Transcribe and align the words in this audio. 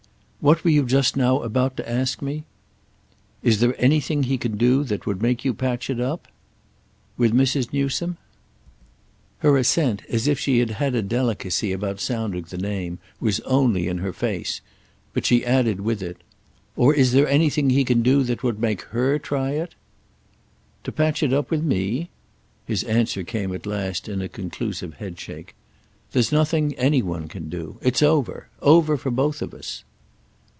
"What 0.43 0.63
were 0.63 0.71
you 0.71 0.87
just 0.87 1.17
about 1.17 1.77
to 1.77 1.87
ask 1.87 2.19
me?" 2.19 2.45
"Is 3.43 3.59
there 3.59 3.75
anything 3.77 4.23
he 4.23 4.39
can 4.39 4.57
do 4.57 4.83
that 4.85 5.05
would 5.05 5.21
make 5.21 5.45
you 5.45 5.53
patch 5.53 5.87
it 5.87 5.99
up?" 5.99 6.27
"With 7.15 7.31
Mrs. 7.31 7.71
Newsome?" 7.71 8.17
Her 9.45 9.55
assent, 9.55 10.01
as 10.09 10.27
if 10.27 10.39
she 10.39 10.57
had 10.57 10.71
had 10.71 10.95
a 10.95 11.03
delicacy 11.03 11.71
about 11.71 11.99
sounding 11.99 12.41
the 12.49 12.57
name, 12.57 12.97
was 13.19 13.39
only 13.41 13.87
in 13.87 13.99
her 13.99 14.11
face; 14.11 14.61
but 15.13 15.27
she 15.27 15.45
added 15.45 15.81
with 15.81 16.01
it: 16.01 16.17
"Or 16.75 16.91
is 16.91 17.11
there 17.11 17.27
anything 17.29 17.69
he 17.69 17.85
can 17.85 18.01
do 18.01 18.23
that 18.23 18.41
would 18.41 18.59
make 18.59 18.81
her 18.89 19.19
try 19.19 19.51
it?" 19.51 19.75
"To 20.85 20.91
patch 20.91 21.21
it 21.21 21.33
up 21.33 21.51
with 21.51 21.61
me?" 21.61 22.09
His 22.65 22.83
answer 22.85 23.23
came 23.23 23.53
at 23.53 23.67
last 23.67 24.09
in 24.09 24.23
a 24.23 24.27
conclusive 24.27 24.95
headshake. 24.95 25.53
"There's 26.13 26.31
nothing 26.31 26.73
any 26.79 27.03
one 27.03 27.27
can 27.27 27.47
do. 27.47 27.77
It's 27.83 28.01
over. 28.01 28.47
Over 28.59 28.97
for 28.97 29.11
both 29.11 29.43
of 29.43 29.53
us." 29.53 29.83